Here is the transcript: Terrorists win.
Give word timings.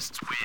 Terrorists 0.00 0.22
win. 0.22 0.39